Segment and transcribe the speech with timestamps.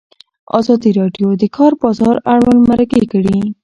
[0.59, 3.39] ازادي راډیو د د کار بازار اړوند مرکې کړي.